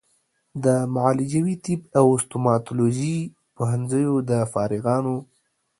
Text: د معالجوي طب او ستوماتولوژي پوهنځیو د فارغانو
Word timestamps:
د 0.63 0.65
معالجوي 0.95 1.55
طب 1.65 1.81
او 1.99 2.07
ستوماتولوژي 2.23 3.17
پوهنځیو 3.55 4.13
د 4.29 4.31
فارغانو 4.53 5.15